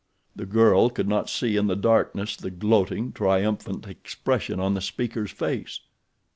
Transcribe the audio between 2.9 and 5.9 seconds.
triumphant expression on the speaker's face.